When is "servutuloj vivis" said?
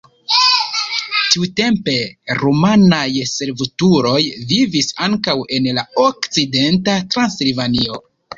3.33-4.89